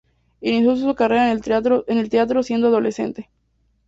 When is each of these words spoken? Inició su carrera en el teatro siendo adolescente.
Inició 0.41 0.75
su 0.77 0.95
carrera 0.95 1.31
en 1.31 1.97
el 1.99 2.09
teatro 2.09 2.41
siendo 2.41 2.69
adolescente. 2.69 3.29